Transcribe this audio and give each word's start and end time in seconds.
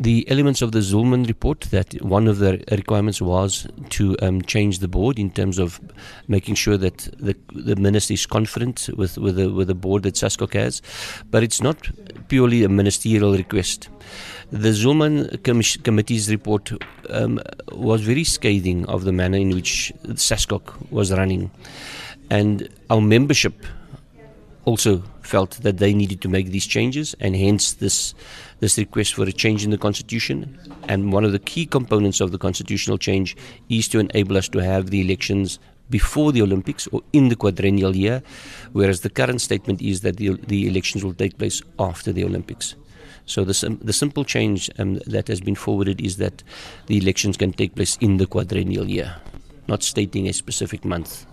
the 0.00 0.26
elements 0.30 0.62
of 0.62 0.72
the 0.72 0.78
Zulman 0.78 1.28
report 1.28 1.60
that 1.72 1.92
one 2.02 2.26
of 2.26 2.38
the 2.38 2.64
requirements 2.70 3.20
was 3.20 3.66
to 3.90 4.16
um, 4.22 4.40
change 4.40 4.78
the 4.78 4.88
board 4.88 5.18
in 5.18 5.30
terms 5.30 5.58
of 5.58 5.78
making 6.26 6.54
sure 6.54 6.78
that 6.78 6.96
the, 7.18 7.36
the 7.52 7.76
minister 7.76 8.14
is 8.14 8.24
confident 8.24 8.88
with, 8.96 9.18
with, 9.18 9.36
the, 9.36 9.52
with 9.52 9.68
the 9.68 9.74
board 9.74 10.04
that 10.04 10.14
SASCOC 10.14 10.54
has. 10.54 10.80
But 11.30 11.42
it's 11.42 11.60
not 11.60 11.90
purely 12.28 12.64
a 12.64 12.68
ministerial 12.70 13.36
request. 13.36 13.90
The 14.50 14.70
Zulman 14.70 15.44
com- 15.44 15.82
Committee's 15.84 16.30
report 16.30 16.72
um, 17.10 17.38
was 17.70 18.00
very 18.00 18.24
scathing 18.24 18.86
of 18.86 19.04
the 19.04 19.12
manner 19.12 19.36
in 19.36 19.50
which 19.50 19.92
SASCOC 20.04 20.90
was 20.90 21.12
running. 21.12 21.50
And 22.30 22.70
our 22.88 23.02
membership 23.02 23.66
also 24.64 25.02
felt 25.22 25.62
that 25.62 25.78
they 25.78 25.94
needed 25.94 26.20
to 26.22 26.28
make 26.28 26.50
these 26.50 26.66
changes, 26.66 27.14
and 27.20 27.36
hence 27.36 27.74
this 27.74 28.14
this 28.60 28.76
request 28.76 29.14
for 29.14 29.24
a 29.24 29.32
change 29.32 29.64
in 29.64 29.70
the 29.70 29.78
constitution. 29.78 30.58
And 30.88 31.12
one 31.12 31.24
of 31.24 31.32
the 31.32 31.38
key 31.38 31.66
components 31.66 32.20
of 32.20 32.30
the 32.30 32.38
constitutional 32.38 32.98
change 32.98 33.36
is 33.68 33.88
to 33.88 33.98
enable 33.98 34.36
us 34.36 34.48
to 34.50 34.58
have 34.58 34.90
the 34.90 35.00
elections 35.00 35.58
before 35.88 36.30
the 36.30 36.42
Olympics 36.42 36.86
or 36.88 37.02
in 37.12 37.28
the 37.28 37.36
quadrennial 37.36 37.96
year, 37.96 38.22
whereas 38.72 39.00
the 39.00 39.10
current 39.10 39.40
statement 39.40 39.82
is 39.82 40.02
that 40.02 40.16
the, 40.18 40.36
the 40.46 40.68
elections 40.68 41.04
will 41.04 41.14
take 41.14 41.36
place 41.38 41.62
after 41.78 42.12
the 42.12 42.24
Olympics. 42.24 42.76
So 43.26 43.44
the, 43.44 43.54
sim- 43.54 43.80
the 43.82 43.92
simple 43.92 44.24
change 44.24 44.70
um, 44.78 44.96
that 45.06 45.28
has 45.28 45.40
been 45.40 45.54
forwarded 45.54 46.00
is 46.00 46.16
that 46.16 46.42
the 46.86 46.98
elections 46.98 47.36
can 47.36 47.52
take 47.52 47.74
place 47.74 47.96
in 48.00 48.18
the 48.18 48.26
quadrennial 48.26 48.88
year, 48.88 49.16
not 49.68 49.82
stating 49.82 50.28
a 50.28 50.32
specific 50.32 50.84
month. 50.84 51.26